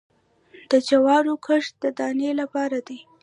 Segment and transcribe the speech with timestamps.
[0.71, 2.99] د جوارو کښت د دانې لپاره دی